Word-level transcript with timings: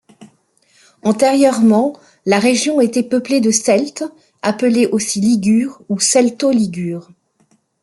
Antérieurement 1.03 1.93
la 2.25 2.39
région 2.39 2.81
était 2.81 3.03
peuplée 3.03 3.39
de 3.39 3.51
Celtes 3.51 4.03
appelés 4.41 4.87
aussi 4.87 5.21
Ligures 5.21 5.83
ou 5.89 5.99
Celto-Ligures. 5.99 7.11